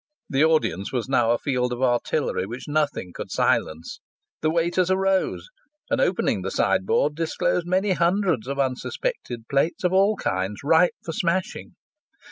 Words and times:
The 0.31 0.43
audience 0.43 0.91
was 0.91 1.07
now 1.07 1.29
a 1.29 1.37
field 1.37 1.71
of 1.71 1.83
artillery 1.83 2.47
which 2.47 2.67
nothing 2.67 3.11
could 3.13 3.29
silence. 3.29 3.99
The 4.41 4.49
waiters 4.49 4.89
arose, 4.89 5.49
and, 5.91 6.01
opening 6.01 6.41
the 6.41 6.49
sideboard, 6.49 7.13
disclosed 7.13 7.67
many 7.67 7.91
hundreds 7.91 8.47
of 8.47 8.57
unsuspected 8.57 9.47
plates 9.47 9.83
of 9.83 9.93
all 9.93 10.15
kinds, 10.17 10.61
ripe 10.63 10.95
for 11.03 11.13
smashing. 11.13 11.75